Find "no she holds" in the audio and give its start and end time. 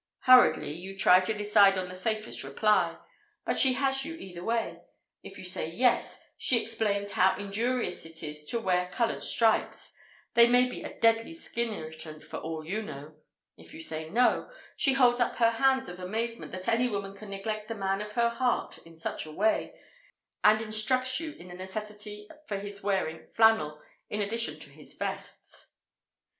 14.09-15.19